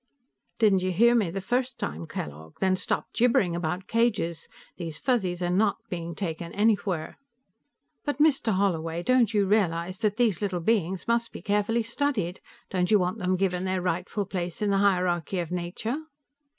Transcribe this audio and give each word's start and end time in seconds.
"Didn't 0.57 0.81
you 0.81 0.91
hear 0.91 1.13
me 1.13 1.29
the 1.29 1.39
first 1.41 1.77
time 1.77 2.07
Kellogg? 2.07 2.57
Then 2.59 2.75
stop 2.75 3.13
gibbering 3.13 3.55
about 3.55 3.85
cages. 3.85 4.47
These 4.77 4.97
Fuzzies 4.97 5.43
aren't 5.43 5.75
being 5.91 6.15
taken 6.15 6.51
anywhere." 6.53 7.19
"But 8.03 8.17
Mr. 8.17 8.53
Holloway! 8.53 9.03
Don't 9.03 9.31
you 9.31 9.45
realize 9.45 9.99
that 9.99 10.17
these 10.17 10.41
little 10.41 10.59
beings 10.59 11.07
must 11.07 11.31
be 11.31 11.43
carefully 11.43 11.83
studied? 11.83 12.41
Don't 12.71 12.89
you 12.89 12.97
want 12.97 13.19
them 13.19 13.35
given 13.35 13.63
their 13.63 13.79
rightful 13.83 14.25
place 14.25 14.59
in 14.59 14.71
the 14.71 14.79
hierarchy 14.79 15.37
of 15.37 15.51
nature?" 15.51 15.99